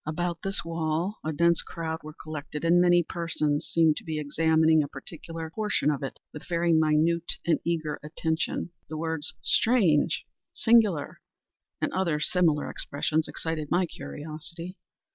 [0.03, 4.81] About this wall a dense crowd were collected, and many persons seemed to be examining
[4.81, 8.71] a particular portion of it with very minute and eager attention.
[8.89, 11.21] The words "strange!" "singular!"
[11.79, 14.75] and other similar expressions, excited my curiosity.